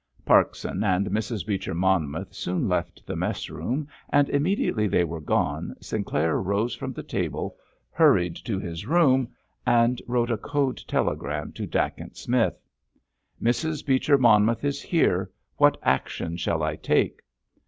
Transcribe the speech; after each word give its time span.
Parkson 0.25 0.83
and 0.83 1.11
Mrs. 1.11 1.45
Beecher 1.45 1.75
Monmouth 1.75 2.33
soon 2.33 2.67
left 2.67 3.05
the 3.05 3.15
mess 3.15 3.51
room, 3.51 3.87
and 4.09 4.29
immediately 4.31 4.87
they 4.87 5.03
were 5.03 5.21
gone 5.21 5.75
Sinclair 5.79 6.41
rose 6.41 6.73
from 6.73 6.91
the 6.91 7.03
table, 7.03 7.55
hurried 7.91 8.35
to 8.37 8.57
his 8.59 8.87
room, 8.87 9.27
and 9.63 10.01
wrote 10.07 10.31
a 10.31 10.37
code 10.37 10.81
telegram 10.87 11.51
to 11.51 11.67
Dacent 11.67 12.17
Smith. 12.17 12.57
_Mrs. 13.39 13.85
Beecher 13.85 14.17
Monmouth 14.17 14.63
is 14.63 14.81
here. 14.81 15.29
What 15.57 15.77
action 15.83 16.35
shall 16.35 16.63
I 16.63 16.77
take? 16.77 17.21